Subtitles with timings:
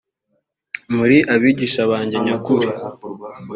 [0.95, 2.67] muri abigishwa banjye nyakuri